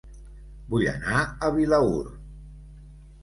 [0.71, 2.09] Vull anar a Vilaür